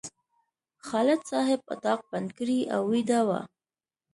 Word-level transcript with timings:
خالد 0.87 1.21
صاحب 1.31 1.59
اتاق 1.73 1.99
بند 2.11 2.29
کړی 2.37 2.59
او 2.73 2.81
ویده 2.91 3.19
و. 3.27 3.29